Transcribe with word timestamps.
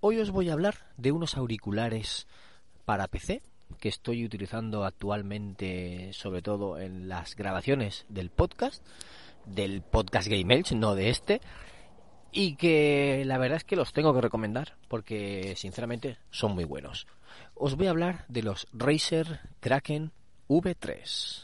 Hoy 0.00 0.20
os 0.20 0.30
voy 0.30 0.48
a 0.48 0.52
hablar 0.52 0.86
de 0.96 1.10
unos 1.10 1.36
auriculares 1.36 2.28
para 2.84 3.08
PC 3.08 3.42
que 3.80 3.88
estoy 3.88 4.24
utilizando 4.24 4.84
actualmente, 4.84 6.12
sobre 6.12 6.40
todo 6.40 6.78
en 6.78 7.08
las 7.08 7.34
grabaciones 7.34 8.06
del 8.08 8.30
podcast, 8.30 8.86
del 9.44 9.82
podcast 9.82 10.28
Game 10.28 10.54
Elch, 10.54 10.70
no 10.72 10.94
de 10.94 11.10
este, 11.10 11.40
y 12.30 12.54
que 12.54 13.24
la 13.26 13.38
verdad 13.38 13.56
es 13.56 13.64
que 13.64 13.74
los 13.74 13.92
tengo 13.92 14.14
que 14.14 14.20
recomendar 14.20 14.76
porque 14.86 15.54
sinceramente 15.56 16.18
son 16.30 16.54
muy 16.54 16.64
buenos. 16.64 17.08
Os 17.56 17.74
voy 17.74 17.88
a 17.88 17.90
hablar 17.90 18.24
de 18.28 18.44
los 18.44 18.68
Razer 18.72 19.40
Kraken 19.58 20.12
V3. 20.48 21.42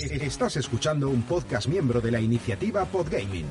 Estás 0.00 0.56
escuchando 0.56 1.08
un 1.08 1.22
podcast 1.22 1.68
miembro 1.68 2.00
de 2.00 2.10
la 2.10 2.20
iniciativa 2.20 2.84
Podgaming. 2.84 3.46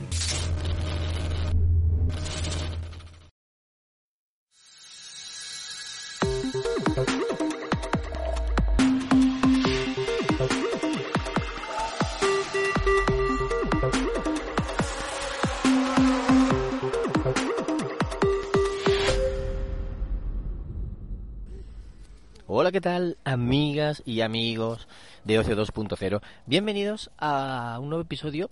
Hola, 22.48 22.72
¿qué 22.72 22.80
tal, 22.80 23.18
amigas 23.24 24.04
y 24.06 24.22
amigos 24.22 24.88
de 25.24 25.40
Ocio 25.40 25.56
2.0? 25.56 26.22
Bienvenidos 26.46 27.10
a 27.18 27.80
un 27.82 27.90
nuevo 27.90 28.04
episodio. 28.04 28.52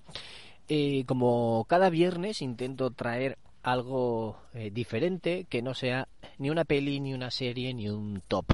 Eh, 0.68 1.04
como 1.06 1.68
cada 1.70 1.92
viernes 1.92 2.42
intento 2.42 2.90
traer 2.90 3.38
algo 3.62 4.38
eh, 4.56 4.72
diferente 4.74 5.46
que 5.48 5.62
no 5.62 5.76
sea 5.76 6.08
ni 6.40 6.50
una 6.50 6.66
peli, 6.66 7.00
ni 7.02 7.14
una 7.14 7.30
serie, 7.30 7.72
ni 7.76 7.88
un 7.88 8.24
top, 8.28 8.46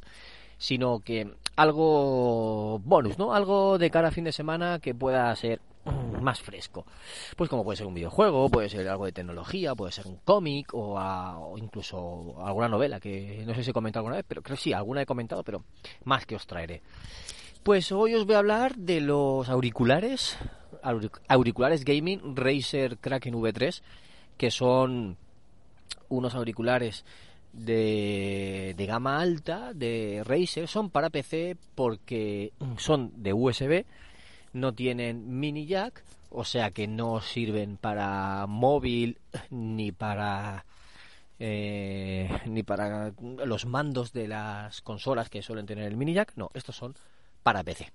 sino 0.57 0.99
que 0.99 1.31
algo 1.55 2.79
bonus, 2.79 3.17
¿no? 3.17 3.33
Algo 3.33 3.77
de 3.77 3.89
cara 3.91 4.09
a 4.09 4.11
fin 4.11 4.25
de 4.25 4.33
semana 4.33 4.79
que 4.79 4.93
pueda 4.93 5.33
ser 5.37 5.61
más 6.21 6.41
fresco. 6.41 6.85
Pues 7.35 7.49
como 7.49 7.63
puede 7.63 7.77
ser 7.77 7.87
un 7.87 7.93
videojuego, 7.93 8.49
puede 8.49 8.69
ser 8.69 8.87
algo 8.87 9.05
de 9.05 9.11
tecnología, 9.11 9.75
puede 9.75 9.91
ser 9.91 10.07
un 10.07 10.17
cómic 10.17 10.69
o, 10.73 11.55
incluso 11.57 12.35
alguna 12.45 12.67
novela 12.67 12.99
que 12.99 13.43
no 13.45 13.53
sé 13.53 13.63
si 13.63 13.69
he 13.71 13.73
comentado 13.73 14.01
alguna 14.01 14.17
vez, 14.17 14.25
pero 14.27 14.41
creo 14.41 14.55
que 14.57 14.63
sí, 14.63 14.73
alguna 14.73 15.01
he 15.01 15.05
comentado, 15.05 15.43
pero 15.43 15.63
más 16.03 16.25
que 16.25 16.35
os 16.35 16.45
traeré. 16.47 16.81
Pues 17.63 17.91
hoy 17.91 18.15
os 18.15 18.25
voy 18.25 18.35
a 18.35 18.39
hablar 18.39 18.75
de 18.77 19.01
los 19.01 19.49
auriculares, 19.49 20.37
auric- 20.81 21.19
auriculares 21.27 21.83
gaming 21.83 22.35
Razer 22.35 22.97
Kraken 22.97 23.33
V3, 23.35 23.81
que 24.37 24.49
son 24.51 25.17
unos 26.07 26.35
auriculares 26.35 27.03
de, 27.53 28.73
de 28.77 28.85
gama 28.85 29.19
alta 29.19 29.73
de 29.73 30.23
Razer, 30.25 30.67
son 30.67 30.89
para 30.89 31.09
PC 31.09 31.57
porque 31.75 32.53
son 32.77 33.11
de 33.21 33.33
USB, 33.33 33.85
no 34.53 34.73
tienen 34.73 35.39
mini 35.39 35.65
jack, 35.65 36.03
o 36.29 36.43
sea 36.43 36.71
que 36.71 36.87
no 36.87 37.21
sirven 37.21 37.77
para 37.77 38.45
móvil 38.47 39.19
ni 39.49 39.91
para 39.91 40.65
eh, 41.39 42.29
ni 42.45 42.63
para 42.63 43.13
los 43.19 43.65
mandos 43.65 44.11
de 44.11 44.27
las 44.27 44.81
consolas 44.81 45.29
que 45.29 45.41
suelen 45.41 45.65
tener 45.65 45.85
el 45.85 45.97
mini 45.97 46.13
jack, 46.13 46.33
no, 46.35 46.51
estos 46.53 46.75
son 46.75 46.95
para 47.43 47.63
PC. 47.63 47.91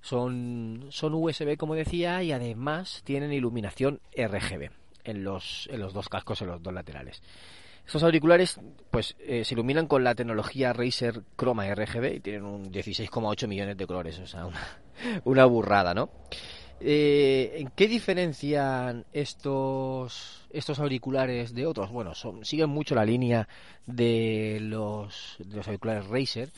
Son, 0.00 0.86
son 0.90 1.14
USB, 1.14 1.56
como 1.56 1.74
decía, 1.74 2.22
y 2.22 2.32
además 2.32 3.02
tienen 3.04 3.32
iluminación 3.32 4.00
RGB 4.16 4.70
en 5.04 5.24
los, 5.24 5.68
en 5.72 5.80
los 5.80 5.92
dos 5.92 6.08
cascos, 6.08 6.42
en 6.42 6.48
los 6.48 6.62
dos 6.62 6.72
laterales. 6.72 7.22
Estos 7.86 8.02
auriculares 8.02 8.60
pues 8.90 9.14
eh, 9.20 9.44
se 9.44 9.54
iluminan 9.54 9.86
con 9.86 10.02
la 10.02 10.16
tecnología 10.16 10.72
Razer 10.72 11.22
Chroma 11.36 11.72
RGB 11.72 12.16
y 12.16 12.20
tienen 12.20 12.44
un 12.44 12.72
16,8 12.72 13.46
millones 13.46 13.76
de 13.76 13.86
colores, 13.86 14.18
o 14.18 14.26
sea, 14.26 14.46
una, 14.46 14.60
una 15.24 15.44
burrada, 15.44 15.94
¿no? 15.94 16.10
Eh, 16.80 17.54
¿En 17.56 17.70
qué 17.70 17.88
diferencian 17.88 19.06
estos 19.12 20.46
estos 20.50 20.78
auriculares 20.78 21.54
de 21.54 21.66
otros? 21.66 21.90
Bueno, 21.90 22.14
son, 22.14 22.44
siguen 22.44 22.70
mucho 22.70 22.94
la 22.94 23.04
línea 23.04 23.48
de 23.86 24.58
los, 24.60 25.36
de 25.38 25.56
los 25.56 25.66
auriculares 25.66 26.06
Razer. 26.06 26.50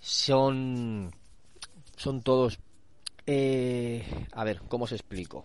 Son 0.00 1.10
son 1.96 2.22
todos 2.22 2.58
eh, 3.26 4.04
a 4.32 4.44
ver, 4.44 4.60
¿cómo 4.68 4.84
os 4.84 4.92
explico? 4.92 5.44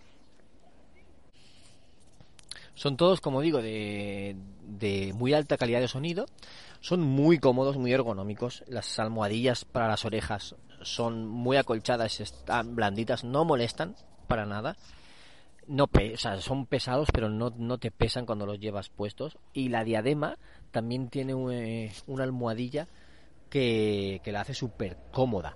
Son 2.74 2.98
todos, 2.98 3.20
como 3.20 3.42
digo, 3.42 3.62
de, 3.62 4.36
de 4.64 5.14
muy 5.14 5.34
alta 5.34 5.58
calidad 5.58 5.82
de 5.82 5.88
sonido. 5.88 6.26
Son 6.80 7.02
muy 7.02 7.38
cómodos, 7.38 7.78
muy 7.78 7.92
ergonómicos. 7.92 8.64
Las 8.68 9.00
almohadillas 9.00 9.66
para 9.66 9.88
las 9.88 10.06
orejas 10.06 10.56
son 10.82 11.28
muy 11.28 11.58
acolchadas, 11.58 12.20
están 12.20 12.76
blanditas, 12.76 13.24
no 13.24 13.46
molestan 13.46 13.96
para 14.28 14.46
nada. 14.46 14.76
No 15.68 15.84
o 15.86 16.42
son 16.42 16.66
pesados, 16.66 17.10
pero 17.14 17.30
no, 17.30 17.54
no 17.56 17.78
te 17.78 17.92
pesan 17.92 18.26
cuando 18.26 18.48
los 18.48 18.60
llevas 18.60 18.90
puestos. 18.90 19.38
Y 19.54 19.70
la 19.70 19.84
diadema 19.84 20.38
también 20.72 21.10
tiene 21.10 21.34
eh, 21.54 21.94
una 22.08 22.24
almohadilla 22.24 22.88
que, 23.50 24.20
que 24.24 24.32
la 24.32 24.42
hace 24.42 24.56
súper 24.56 24.98
cómoda. 25.12 25.56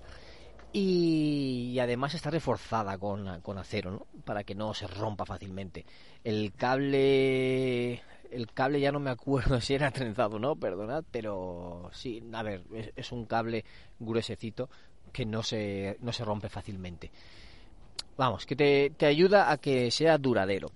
Y, 0.76 1.78
además 1.80 2.16
está 2.16 2.32
reforzada 2.32 2.98
con, 2.98 3.42
con 3.42 3.60
acero, 3.60 3.92
¿no? 3.92 4.08
Para 4.26 4.44
que 4.44 4.56
no 4.56 4.74
se 4.74 4.88
rompa 4.88 5.24
fácilmente. 5.24 5.86
El 6.24 6.52
cable. 6.54 8.02
El 8.32 8.52
cable 8.52 8.80
ya 8.80 8.92
no 8.92 9.00
me 9.00 9.12
acuerdo 9.12 9.62
si 9.62 9.76
era 9.76 9.92
trenzado 9.92 10.38
o 10.38 10.40
no, 10.40 10.56
perdonad, 10.56 11.04
pero 11.12 11.92
sí, 11.94 12.24
a 12.34 12.42
ver, 12.42 12.64
es 12.96 13.12
un 13.12 13.26
cable 13.26 13.64
gruesecito 14.00 14.70
que 15.14 15.26
no 15.26 15.44
se, 15.44 15.98
no 16.02 16.12
se 16.12 16.26
rompe 16.26 16.50
fácilmente. 16.50 17.12
Vamos, 18.18 18.46
que 18.46 18.56
te, 18.56 18.90
te 18.90 19.06
ayuda 19.06 19.52
a 19.52 19.58
que 19.58 19.90
sea 19.92 20.18
duradero. 20.18 20.70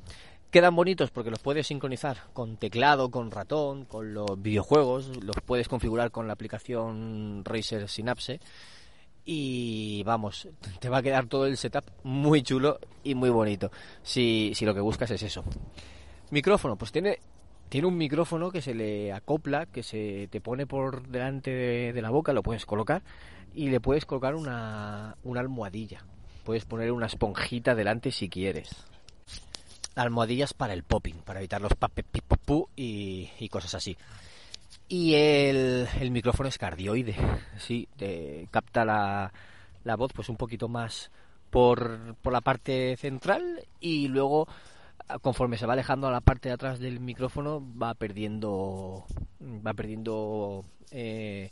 Quedan 0.49 0.75
bonitos 0.75 1.11
porque 1.11 1.29
los 1.29 1.39
puedes 1.39 1.67
sincronizar 1.67 2.17
con 2.31 2.55
teclado, 2.55 3.11
con 3.11 3.31
ratón, 3.31 3.83
con 3.83 4.13
los 4.13 4.41
videojuegos, 4.41 5.17
los 5.21 5.35
puedes 5.45 5.67
configurar 5.67 6.09
con 6.09 6.25
la 6.25 6.33
aplicación 6.33 7.43
Razer 7.43 7.89
Synapse 7.89 8.39
y 9.25 10.03
vamos, 10.03 10.47
te 10.79 10.87
va 10.87 10.99
a 10.99 11.03
quedar 11.03 11.27
todo 11.27 11.45
el 11.47 11.57
setup 11.57 11.83
muy 12.03 12.43
chulo 12.43 12.79
y 13.03 13.13
muy 13.13 13.29
bonito 13.29 13.69
si, 14.01 14.53
si 14.55 14.65
lo 14.65 14.73
que 14.73 14.79
buscas 14.79 15.11
es 15.11 15.21
eso. 15.21 15.43
Micrófono, 16.31 16.77
pues 16.77 16.93
tiene, 16.93 17.19
tiene 17.69 17.87
un 17.87 17.97
micrófono 17.97 18.51
que 18.51 18.61
se 18.61 18.73
le 18.73 19.11
acopla, 19.11 19.65
que 19.65 19.83
se 19.83 20.27
te 20.31 20.41
pone 20.41 20.65
por 20.65 21.07
delante 21.07 21.51
de, 21.93 22.01
la 22.01 22.09
boca, 22.09 22.33
lo 22.33 22.43
puedes 22.43 22.65
colocar 22.65 23.01
y 23.53 23.69
le 23.69 23.79
puedes 23.79 24.05
colocar 24.05 24.35
una, 24.35 25.15
almohadilla. 25.35 26.03
Puedes 26.43 26.65
poner 26.65 26.91
una 26.91 27.07
esponjita 27.07 27.75
delante 27.75 28.11
si 28.11 28.29
quieres. 28.29 28.69
Almohadillas 29.95 30.53
para 30.53 30.73
el 30.73 30.83
popping, 30.83 31.15
para 31.25 31.39
evitar 31.39 31.59
los 31.59 31.73
papepipopú 31.73 32.69
y, 32.75 33.29
y 33.39 33.49
cosas 33.49 33.75
así. 33.75 33.97
Y 34.87 35.15
el, 35.15 35.87
micrófono 36.11 36.47
es 36.47 36.57
cardioide, 36.57 37.15
sí, 37.57 37.89
te 37.97 38.47
capta 38.51 38.85
la, 38.85 39.33
la 39.83 39.95
voz 39.97 40.13
pues 40.13 40.29
un 40.29 40.37
poquito 40.37 40.69
más 40.69 41.11
por 41.49 42.15
la 42.23 42.41
parte 42.41 42.95
central 42.95 43.65
y 43.81 44.07
luego 44.07 44.47
conforme 45.21 45.57
se 45.57 45.65
va 45.65 45.73
alejando 45.73 46.07
a 46.07 46.11
la 46.11 46.21
parte 46.21 46.49
de 46.49 46.55
atrás 46.55 46.79
del 46.79 46.99
micrófono 46.99 47.63
va 47.81 47.93
perdiendo 47.93 49.05
va 49.41 49.73
perdiendo 49.73 50.65
eh, 50.91 51.51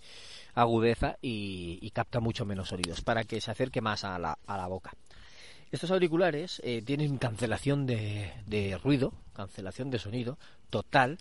agudeza 0.54 1.18
y, 1.22 1.80
y 1.82 1.92
capta 1.92 2.20
mucho 2.20 2.46
menos 2.46 2.70
sonidos 2.70 3.02
para 3.02 3.24
que 3.24 3.42
se 3.42 3.52
acerque 3.52 3.82
más 3.82 4.04
a 4.04 4.20
la, 4.20 4.38
a 4.48 4.58
la 4.58 4.68
boca. 4.68 4.92
Estos 5.72 5.92
auriculares 5.92 6.62
eh, 6.64 6.82
tienen 6.86 7.18
cancelación 7.18 7.86
de, 7.86 8.32
de 8.46 8.78
ruido, 8.78 9.14
cancelación 9.34 9.90
de 9.90 10.00
sonido 10.00 10.38
total, 10.70 11.18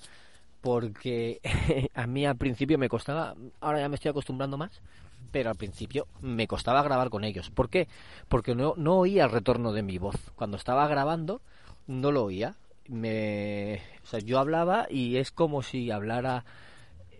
porque 0.60 1.40
a 1.94 2.06
mí 2.06 2.25
al 2.26 2.37
principio 2.37 2.78
me 2.78 2.88
costaba, 2.88 3.34
ahora 3.60 3.80
ya 3.80 3.88
me 3.88 3.96
estoy 3.96 4.10
acostumbrando 4.10 4.56
más, 4.56 4.80
pero 5.32 5.50
al 5.50 5.56
principio 5.56 6.06
me 6.20 6.46
costaba 6.46 6.82
grabar 6.82 7.10
con 7.10 7.25
ellos. 7.25 7.50
¿Por 7.50 7.69
qué? 7.69 7.88
Porque 8.28 8.54
no, 8.54 8.75
no 8.76 8.98
oía 8.98 9.25
el 9.25 9.30
retorno 9.30 9.72
de 9.72 9.82
mi 9.82 9.98
voz. 9.98 10.16
Cuando 10.37 10.56
estaba 10.56 10.87
grabando 10.87 11.40
no 11.86 12.12
lo 12.12 12.25
oía 12.25 12.56
me, 12.88 13.81
o 14.02 14.06
sea, 14.06 14.20
yo 14.20 14.38
hablaba 14.38 14.86
y 14.90 15.16
es 15.16 15.31
como 15.31 15.62
si 15.62 15.90
hablara 15.90 16.44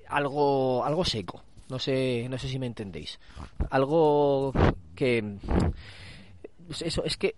algo, 0.08 0.84
algo 0.84 1.05
seco. 1.05 1.43
No 1.70 1.78
sé, 1.78 2.26
no 2.28 2.37
sé 2.38 2.49
si 2.49 2.58
me 2.58 2.66
entendéis. 2.66 3.19
Algo 3.70 4.52
que 4.94 5.38
pues 6.66 6.82
eso 6.82 7.05
es 7.05 7.16
que 7.16 7.34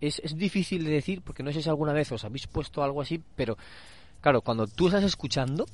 es, 0.00 0.20
es 0.20 0.36
difícil 0.36 0.84
de 0.84 0.90
decir 0.90 1.22
porque 1.22 1.42
no 1.42 1.52
sé 1.52 1.62
si 1.62 1.68
alguna 1.68 1.92
vez 1.92 2.10
os 2.12 2.24
habéis 2.24 2.46
puesto 2.46 2.82
algo 2.82 3.00
así, 3.00 3.22
pero 3.36 3.56
claro, 4.20 4.42
cuando 4.42 4.66
tú 4.66 4.88
estás 4.88 5.04
escuchando, 5.04 5.66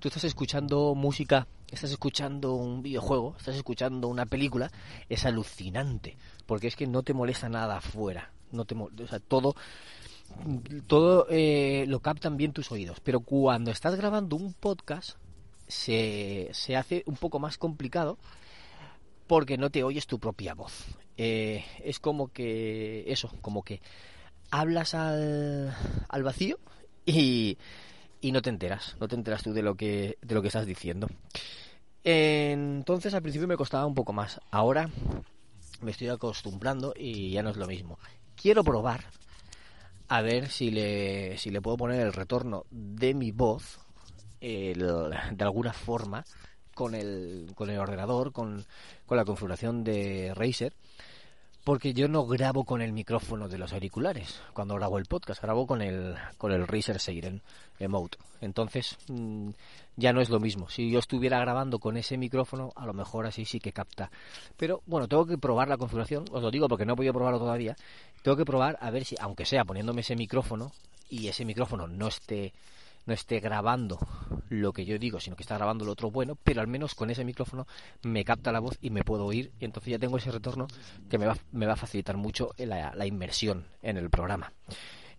tú 0.00 0.08
estás 0.08 0.24
escuchando 0.24 0.94
música, 0.94 1.46
estás 1.70 1.90
escuchando 1.90 2.54
un 2.54 2.82
videojuego, 2.82 3.36
estás 3.38 3.56
escuchando 3.56 4.08
una 4.08 4.26
película, 4.26 4.70
es 5.08 5.26
alucinante, 5.26 6.16
porque 6.46 6.68
es 6.68 6.76
que 6.76 6.86
no 6.86 7.02
te 7.02 7.14
molesta 7.14 7.48
nada 7.48 7.78
afuera, 7.78 8.32
no 8.50 8.64
te 8.64 8.74
o 8.74 9.06
sea, 9.08 9.20
todo 9.20 9.54
todo 10.86 11.26
eh, 11.30 11.84
lo 11.88 12.00
captan 12.00 12.36
bien 12.36 12.52
tus 12.52 12.72
oídos, 12.72 13.00
pero 13.00 13.20
cuando 13.20 13.70
estás 13.70 13.96
grabando 13.96 14.36
un 14.36 14.52
podcast 14.54 15.16
se, 15.66 16.48
se 16.52 16.76
hace 16.76 17.02
un 17.06 17.16
poco 17.16 17.38
más 17.38 17.58
complicado 17.58 18.18
porque 19.26 19.58
no 19.58 19.70
te 19.70 19.82
oyes 19.82 20.06
tu 20.06 20.18
propia 20.18 20.54
voz. 20.54 20.86
Eh, 21.16 21.64
es 21.84 21.98
como 21.98 22.28
que 22.28 23.04
eso, 23.10 23.32
como 23.40 23.62
que 23.62 23.80
hablas 24.50 24.94
al, 24.94 25.74
al 26.08 26.22
vacío 26.22 26.58
y, 27.04 27.58
y 28.20 28.32
no 28.32 28.40
te 28.42 28.50
enteras, 28.50 28.96
no 29.00 29.08
te 29.08 29.16
enteras 29.16 29.42
tú 29.42 29.52
de 29.52 29.62
lo 29.62 29.74
que, 29.74 30.16
de 30.22 30.34
lo 30.34 30.42
que 30.42 30.48
estás 30.48 30.66
diciendo. 30.66 31.08
Entonces 32.04 33.12
al 33.12 33.22
principio 33.22 33.48
me 33.48 33.56
costaba 33.56 33.84
un 33.84 33.94
poco 33.94 34.12
más, 34.12 34.40
ahora 34.50 34.88
me 35.82 35.90
estoy 35.90 36.08
acostumbrando 36.08 36.94
y 36.96 37.32
ya 37.32 37.42
no 37.42 37.50
es 37.50 37.56
lo 37.56 37.66
mismo. 37.66 37.98
Quiero 38.34 38.64
probar 38.64 39.04
a 40.08 40.22
ver 40.22 40.48
si 40.48 40.70
le, 40.70 41.36
si 41.38 41.50
le 41.50 41.60
puedo 41.60 41.76
poner 41.76 42.00
el 42.00 42.12
retorno 42.12 42.64
de 42.70 43.14
mi 43.14 43.30
voz 43.30 43.78
de 44.40 45.36
alguna 45.40 45.72
forma 45.72 46.24
con 46.74 46.94
el, 46.94 47.52
con 47.54 47.70
el 47.70 47.78
ordenador, 47.78 48.32
con, 48.32 48.64
con 49.06 49.16
la 49.16 49.24
configuración 49.24 49.84
de 49.84 50.32
Razer 50.34 50.72
porque 51.68 51.92
yo 51.92 52.08
no 52.08 52.24
grabo 52.26 52.64
con 52.64 52.80
el 52.80 52.94
micrófono 52.94 53.46
de 53.46 53.58
los 53.58 53.74
auriculares 53.74 54.40
cuando 54.54 54.76
grabo 54.76 54.96
el 54.96 55.04
podcast, 55.04 55.42
grabo 55.42 55.66
con 55.66 55.82
el 55.82 56.14
con 56.38 56.50
el 56.50 56.66
Razer 56.66 56.98
Seiren 56.98 57.42
Emote. 57.78 58.16
Entonces, 58.40 58.96
mm, 59.08 59.50
ya 59.94 60.14
no 60.14 60.22
es 60.22 60.30
lo 60.30 60.40
mismo. 60.40 60.70
Si 60.70 60.90
yo 60.90 60.98
estuviera 60.98 61.38
grabando 61.38 61.78
con 61.78 61.98
ese 61.98 62.16
micrófono, 62.16 62.72
a 62.74 62.86
lo 62.86 62.94
mejor 62.94 63.26
así 63.26 63.44
sí 63.44 63.60
que 63.60 63.74
capta. 63.74 64.10
Pero 64.56 64.80
bueno, 64.86 65.08
tengo 65.08 65.26
que 65.26 65.36
probar 65.36 65.68
la 65.68 65.76
configuración, 65.76 66.24
os 66.32 66.42
lo 66.42 66.50
digo 66.50 66.68
porque 66.68 66.86
no 66.86 66.94
he 66.94 66.96
podido 66.96 67.12
probarlo 67.12 67.38
todavía. 67.38 67.76
Tengo 68.22 68.38
que 68.38 68.46
probar 68.46 68.78
a 68.80 68.90
ver 68.90 69.04
si 69.04 69.16
aunque 69.20 69.44
sea 69.44 69.66
poniéndome 69.66 70.00
ese 70.00 70.16
micrófono 70.16 70.72
y 71.10 71.28
ese 71.28 71.44
micrófono 71.44 71.86
no 71.86 72.08
esté 72.08 72.54
no 73.08 73.14
esté 73.14 73.40
grabando 73.40 73.98
lo 74.50 74.72
que 74.74 74.84
yo 74.84 74.98
digo, 74.98 75.18
sino 75.18 75.34
que 75.34 75.42
está 75.42 75.56
grabando 75.56 75.86
lo 75.86 75.92
otro 75.92 76.10
bueno, 76.10 76.36
pero 76.44 76.60
al 76.60 76.66
menos 76.66 76.94
con 76.94 77.10
ese 77.10 77.24
micrófono 77.24 77.66
me 78.02 78.22
capta 78.22 78.52
la 78.52 78.60
voz 78.60 78.76
y 78.82 78.90
me 78.90 79.02
puedo 79.02 79.24
oír 79.24 79.50
y 79.58 79.64
entonces 79.64 79.92
ya 79.92 79.98
tengo 79.98 80.18
ese 80.18 80.30
retorno 80.30 80.68
que 81.08 81.16
me 81.16 81.26
va, 81.26 81.36
me 81.50 81.64
va 81.64 81.72
a 81.72 81.76
facilitar 81.76 82.18
mucho 82.18 82.50
la, 82.58 82.94
la 82.94 83.06
inmersión 83.06 83.66
en 83.82 83.96
el 83.96 84.10
programa. 84.10 84.52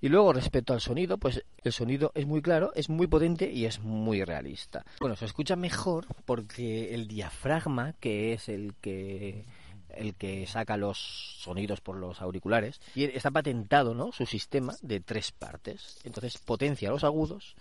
Y 0.01 0.07
luego 0.07 0.31
respecto 0.31 0.73
al 0.73 0.81
sonido, 0.81 1.17
pues 1.17 1.43
el 1.63 1.73
sonido 1.73 2.11
es 2.13 2.27
muy 2.27 2.41
claro, 2.43 2.71
es 2.75 2.89
muy 2.89 3.07
potente 3.07 3.51
y 3.51 3.65
es 3.65 3.79
muy 3.79 4.23
realista. 4.23 4.85
Bueno, 4.99 5.15
se 5.15 5.25
escucha 5.25 5.55
mejor 5.55 6.05
porque 6.25 6.93
el 6.93 7.07
diafragma, 7.07 7.93
que 7.99 8.33
es 8.33 8.49
el 8.49 8.75
que 8.79 9.45
el 9.89 10.13
que 10.13 10.45
saca 10.45 10.77
los 10.77 10.99
sonidos 11.39 11.81
por 11.81 11.97
los 11.97 12.21
auriculares, 12.21 12.79
y 12.93 13.05
está 13.05 13.31
patentado, 13.31 13.95
¿no? 13.95 14.11
Su 14.11 14.27
sistema 14.27 14.75
de 14.81 14.99
tres 14.99 15.31
partes. 15.31 15.99
Entonces 16.03 16.37
potencia 16.37 16.91
los 16.91 17.03
agudos, 17.03 17.55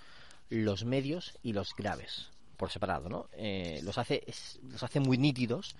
los 0.48 0.84
medios 0.84 1.38
y 1.42 1.52
los 1.52 1.74
graves 1.76 2.30
por 2.56 2.70
separado, 2.70 3.08
¿no? 3.08 3.28
Eh, 3.32 3.80
los 3.84 3.98
hace 3.98 4.22
los 4.62 4.82
hace 4.82 5.00
muy 5.00 5.16
nítidos 5.16 5.76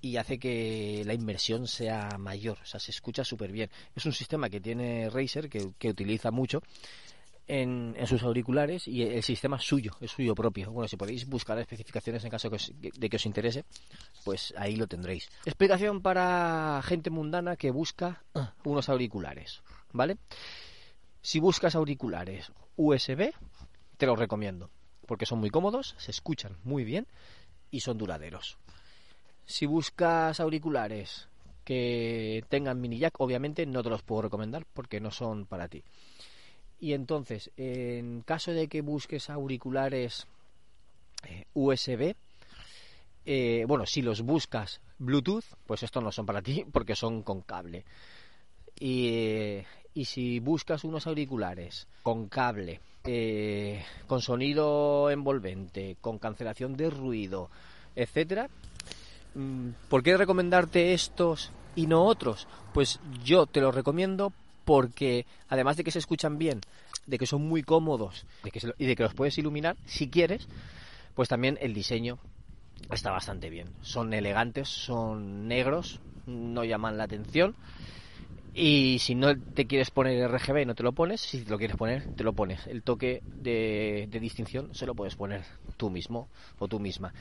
y 0.00 0.16
hace 0.16 0.38
que 0.38 1.02
la 1.06 1.14
inmersión 1.14 1.66
sea 1.66 2.18
mayor, 2.18 2.58
o 2.62 2.66
sea, 2.66 2.80
se 2.80 2.90
escucha 2.90 3.24
súper 3.24 3.52
bien. 3.52 3.70
Es 3.94 4.04
un 4.06 4.12
sistema 4.12 4.48
que 4.48 4.60
tiene 4.60 5.10
Razer, 5.10 5.48
que, 5.48 5.72
que 5.78 5.88
utiliza 5.88 6.30
mucho 6.30 6.62
en, 7.48 7.94
en, 7.96 8.06
sus 8.06 8.22
auriculares 8.22 8.86
y 8.86 9.02
el 9.02 9.22
sistema 9.22 9.56
es 9.56 9.64
suyo, 9.64 9.96
es 10.00 10.10
suyo 10.10 10.34
propio. 10.34 10.70
Bueno, 10.70 10.86
si 10.86 10.96
podéis 10.96 11.26
buscar 11.26 11.58
especificaciones 11.58 12.22
en 12.24 12.30
caso 12.30 12.50
de 12.50 13.08
que 13.08 13.16
os 13.16 13.26
interese, 13.26 13.64
pues 14.24 14.54
ahí 14.56 14.76
lo 14.76 14.86
tendréis. 14.86 15.28
Explicación 15.44 16.02
para 16.02 16.80
gente 16.84 17.10
mundana 17.10 17.56
que 17.56 17.70
busca 17.70 18.22
unos 18.64 18.88
auriculares, 18.88 19.62
¿vale? 19.92 20.18
Si 21.22 21.40
buscas 21.40 21.74
auriculares 21.74 22.52
USB, 22.76 23.32
te 23.98 24.06
los 24.06 24.18
recomiendo, 24.18 24.70
porque 25.06 25.26
son 25.26 25.40
muy 25.40 25.50
cómodos, 25.50 25.94
se 25.98 26.10
escuchan 26.10 26.56
muy 26.64 26.84
bien 26.84 27.06
y 27.70 27.80
son 27.80 27.98
duraderos. 27.98 28.56
Si 29.44 29.66
buscas 29.66 30.40
auriculares 30.40 31.28
que 31.64 32.44
tengan 32.48 32.80
mini 32.80 32.98
jack, 32.98 33.20
obviamente 33.20 33.66
no 33.66 33.82
te 33.82 33.90
los 33.90 34.02
puedo 34.02 34.22
recomendar 34.22 34.64
porque 34.72 35.00
no 35.00 35.10
son 35.10 35.44
para 35.46 35.68
ti. 35.68 35.84
Y 36.80 36.92
entonces, 36.92 37.50
en 37.56 38.22
caso 38.22 38.52
de 38.52 38.68
que 38.68 38.82
busques 38.82 39.28
auriculares 39.30 40.26
eh, 41.26 41.44
USB, 41.54 42.14
eh, 43.26 43.64
bueno, 43.66 43.84
si 43.84 44.00
los 44.00 44.22
buscas 44.22 44.80
Bluetooth, 44.98 45.44
pues 45.66 45.82
estos 45.82 46.02
no 46.02 46.12
son 46.12 46.24
para 46.24 46.40
ti 46.40 46.64
porque 46.72 46.94
son 46.94 47.22
con 47.22 47.42
cable. 47.42 47.84
Y, 48.78 49.58
y 49.92 50.04
si 50.04 50.38
buscas 50.38 50.84
unos 50.84 51.08
auriculares 51.08 51.88
con 52.04 52.28
cable 52.28 52.80
eh, 53.10 53.82
con 54.06 54.20
sonido 54.20 55.10
envolvente, 55.10 55.96
con 56.02 56.18
cancelación 56.18 56.76
de 56.76 56.90
ruido, 56.90 57.48
etcétera, 57.96 58.50
mm, 59.34 59.70
¿por 59.88 60.02
qué 60.02 60.14
recomendarte 60.18 60.92
estos 60.92 61.50
y 61.74 61.86
no 61.86 62.04
otros? 62.04 62.46
Pues 62.74 63.00
yo 63.24 63.46
te 63.46 63.62
los 63.62 63.74
recomiendo 63.74 64.30
porque 64.66 65.24
además 65.48 65.78
de 65.78 65.84
que 65.84 65.90
se 65.90 66.00
escuchan 66.00 66.36
bien, 66.36 66.60
de 67.06 67.16
que 67.16 67.24
son 67.24 67.48
muy 67.48 67.62
cómodos 67.62 68.26
y 68.76 68.84
de 68.84 68.94
que 68.94 69.02
los 69.04 69.14
puedes 69.14 69.38
iluminar 69.38 69.78
si 69.86 70.10
quieres, 70.10 70.46
pues 71.14 71.30
también 71.30 71.56
el 71.62 71.72
diseño 71.72 72.18
está 72.90 73.10
bastante 73.10 73.48
bien. 73.48 73.68
Son 73.80 74.12
elegantes, 74.12 74.68
son 74.68 75.48
negros, 75.48 75.98
no 76.26 76.62
llaman 76.62 76.98
la 76.98 77.04
atención 77.04 77.56
y 78.58 78.98
si 78.98 79.14
no 79.14 79.38
te 79.38 79.66
quieres 79.66 79.92
poner 79.92 80.28
RGB 80.28 80.66
no 80.66 80.74
te 80.74 80.82
lo 80.82 80.90
pones, 80.90 81.20
si 81.20 81.42
te 81.42 81.50
lo 81.50 81.58
quieres 81.58 81.76
poner, 81.76 82.12
te 82.16 82.24
lo 82.24 82.32
pones. 82.32 82.66
El 82.66 82.82
toque 82.82 83.22
de, 83.24 84.08
distinción 84.20 84.74
se 84.74 84.84
lo 84.84 84.96
puedes 84.96 85.14
poner 85.14 85.44
tú 85.76 85.90
mismo 85.90 86.28
o 86.58 86.66
tú 86.66 86.80
misma. 86.80 87.14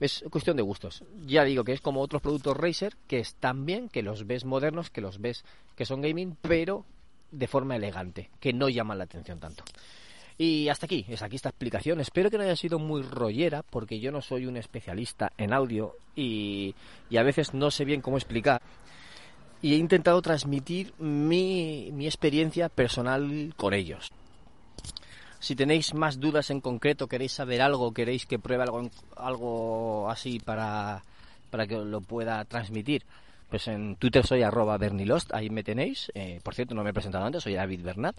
Es 0.00 0.24
cuestión 0.30 0.56
de 0.56 0.64
gustos. 0.64 1.04
Ya 1.26 1.44
digo 1.44 1.62
que 1.62 1.72
es 1.72 1.80
como 1.80 2.00
otros 2.00 2.20
productos 2.20 2.56
Razer 2.56 2.96
que 3.06 3.20
están 3.20 3.66
bien, 3.66 3.88
que 3.88 4.02
los 4.02 4.26
ves 4.26 4.44
modernos, 4.44 4.90
que 4.90 5.00
los 5.00 5.20
ves 5.20 5.44
que 5.76 5.84
son 5.84 6.00
gaming, 6.00 6.36
pero 6.42 6.84
de 7.30 7.46
forma 7.46 7.76
elegante, 7.76 8.28
que 8.40 8.52
no 8.52 8.68
llaman 8.68 8.98
la 8.98 9.04
atención 9.04 9.38
tanto. 9.38 9.62
Y 10.38 10.70
hasta 10.70 10.86
aquí, 10.86 11.04
es 11.08 11.22
aquí 11.22 11.36
esta 11.36 11.50
explicación. 11.50 12.00
Espero 12.00 12.30
que 12.30 12.38
no 12.38 12.42
haya 12.42 12.56
sido 12.56 12.80
muy 12.80 13.02
rollera, 13.02 13.62
porque 13.62 14.00
yo 14.00 14.10
no 14.10 14.22
soy 14.22 14.46
un 14.46 14.56
especialista 14.56 15.30
en 15.36 15.52
audio 15.52 15.94
y, 16.16 16.74
y 17.10 17.18
a 17.18 17.22
veces 17.22 17.54
no 17.54 17.70
sé 17.70 17.84
bien 17.84 18.00
cómo 18.00 18.16
explicar 18.16 18.60
y 19.62 19.74
he 19.74 19.76
intentado 19.76 20.20
transmitir 20.22 20.94
mi, 20.98 21.90
mi 21.92 22.06
experiencia 22.06 22.68
personal 22.68 23.54
con 23.56 23.74
ellos. 23.74 24.10
Si 25.38 25.56
tenéis 25.56 25.94
más 25.94 26.20
dudas 26.20 26.50
en 26.50 26.60
concreto, 26.60 27.08
queréis 27.08 27.32
saber 27.32 27.62
algo, 27.62 27.92
queréis 27.92 28.26
que 28.26 28.38
pruebe 28.38 28.62
algo, 28.64 28.90
algo 29.16 30.10
así 30.10 30.38
para, 30.38 31.02
para 31.50 31.66
que 31.66 31.76
lo 31.76 32.02
pueda 32.02 32.44
transmitir, 32.44 33.04
pues 33.48 33.66
en 33.66 33.96
Twitter 33.96 34.26
soy 34.26 34.42
arroba 34.42 34.78
bernilost, 34.78 35.34
ahí 35.34 35.50
me 35.50 35.64
tenéis. 35.64 36.12
Eh, 36.14 36.40
por 36.42 36.54
cierto, 36.54 36.74
no 36.74 36.84
me 36.84 36.90
he 36.90 36.94
presentado 36.94 37.24
antes, 37.24 37.42
soy 37.42 37.54
David 37.54 37.82
Bernat. 37.82 38.16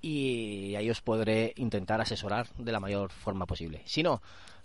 Y 0.00 0.74
ahí 0.76 0.90
os 0.90 1.00
podré 1.00 1.52
intentar 1.56 2.00
asesorar 2.00 2.46
de 2.56 2.72
la 2.72 2.80
mayor 2.80 3.10
forma 3.10 3.46
posible. 3.46 3.82
Si 3.84 4.02
no, 4.02 4.22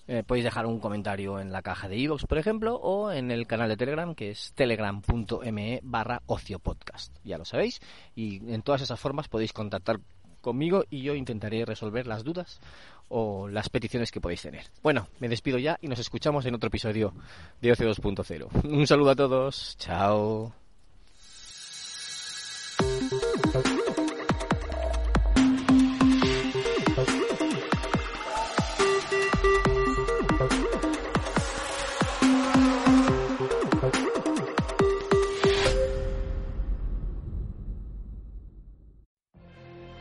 eh, 0.07 0.23
podéis 0.25 0.43
dejar 0.43 0.65
un 0.65 0.79
comentario 0.79 1.39
en 1.39 1.51
la 1.51 1.61
caja 1.61 1.87
de 1.87 1.97
iVoox, 1.97 2.25
por 2.25 2.37
ejemplo, 2.37 2.75
o 2.75 3.11
en 3.11 3.31
el 3.31 3.47
canal 3.47 3.69
de 3.69 3.77
Telegram, 3.77 4.15
que 4.15 4.31
es 4.31 4.53
telegram.me 4.53 5.79
barra 5.83 6.21
ociopodcast. 6.25 7.15
Ya 7.23 7.37
lo 7.37 7.45
sabéis. 7.45 7.81
Y 8.15 8.51
en 8.51 8.61
todas 8.61 8.81
esas 8.81 8.99
formas 8.99 9.29
podéis 9.29 9.53
contactar 9.53 9.99
conmigo 10.41 10.83
y 10.89 11.01
yo 11.01 11.15
intentaré 11.15 11.65
resolver 11.65 12.05
las 12.05 12.23
dudas 12.23 12.59
o 13.07 13.47
las 13.47 13.69
peticiones 13.69 14.11
que 14.11 14.21
podéis 14.21 14.41
tener. 14.41 14.65
Bueno, 14.81 15.07
me 15.19 15.29
despido 15.29 15.57
ya 15.57 15.77
y 15.81 15.87
nos 15.87 15.99
escuchamos 15.99 16.45
en 16.45 16.55
otro 16.55 16.67
episodio 16.67 17.13
de 17.61 17.71
Ocio 17.71 17.89
2.0. 17.89 18.65
Un 18.65 18.85
saludo 18.87 19.11
a 19.11 19.15
todos. 19.15 19.77
Chao. 19.77 20.62